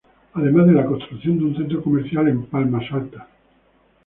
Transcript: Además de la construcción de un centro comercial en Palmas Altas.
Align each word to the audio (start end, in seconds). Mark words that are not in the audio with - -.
Además 0.33 0.65
de 0.65 0.73
la 0.73 0.87
construcción 0.87 1.37
de 1.37 1.43
un 1.45 1.55
centro 1.55 1.83
comercial 1.83 2.27
en 2.27 2.45
Palmas 2.47 2.85
Altas. 2.91 3.27